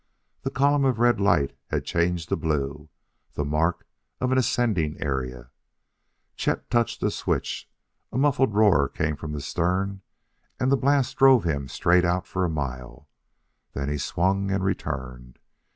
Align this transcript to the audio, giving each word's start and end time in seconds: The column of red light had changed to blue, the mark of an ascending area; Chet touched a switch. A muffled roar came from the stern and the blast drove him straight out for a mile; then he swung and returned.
The 0.41 0.49
column 0.49 0.83
of 0.83 0.97
red 0.97 1.19
light 1.21 1.55
had 1.67 1.85
changed 1.85 2.29
to 2.29 2.35
blue, 2.35 2.89
the 3.33 3.45
mark 3.45 3.85
of 4.19 4.31
an 4.31 4.39
ascending 4.39 4.99
area; 4.99 5.51
Chet 6.35 6.71
touched 6.71 7.03
a 7.03 7.11
switch. 7.11 7.69
A 8.11 8.17
muffled 8.17 8.55
roar 8.55 8.89
came 8.89 9.15
from 9.15 9.31
the 9.33 9.41
stern 9.41 10.01
and 10.59 10.71
the 10.71 10.75
blast 10.75 11.17
drove 11.17 11.43
him 11.43 11.67
straight 11.67 12.03
out 12.03 12.25
for 12.25 12.43
a 12.43 12.49
mile; 12.49 13.09
then 13.73 13.89
he 13.89 13.99
swung 13.99 14.49
and 14.49 14.63
returned. 14.63 15.37